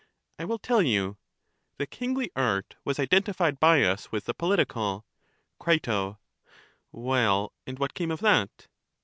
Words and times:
I 0.39 0.45
will 0.45 0.57
tell 0.57 0.81
you; 0.81 1.17
the 1.77 1.85
kingly 1.85 2.31
art 2.35 2.75
was 2.83 2.97
identified 2.97 3.59
by 3.59 3.83
us 3.83 4.11
with 4.11 4.25
the 4.25 4.33
political. 4.33 5.05
Cri, 5.59 5.79
Well, 6.91 7.53
and 7.67 7.77
what 7.77 7.93
came 7.93 8.09
of 8.09 8.21
that? 8.21 8.67